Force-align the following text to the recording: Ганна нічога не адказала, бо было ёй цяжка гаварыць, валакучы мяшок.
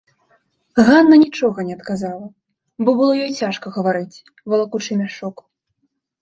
Ганна 0.87 1.15
нічога 1.25 1.65
не 1.67 1.73
адказала, 1.79 2.27
бо 2.87 2.95
было 3.03 3.13
ёй 3.27 3.31
цяжка 3.43 3.75
гаварыць, 3.77 4.21
валакучы 4.55 4.99
мяшок. 5.05 5.45